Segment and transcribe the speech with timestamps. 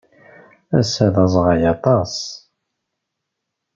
[0.79, 2.13] Ass-a, d aẓɣal aṭas.